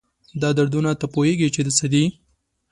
دا 0.41 0.49
دردونه، 0.57 0.91
تۀ 1.01 1.07
پوهېږي 1.13 1.47
چې 1.55 1.61
د 1.65 1.69
څه 1.77 1.85
دي؟ 1.93 2.03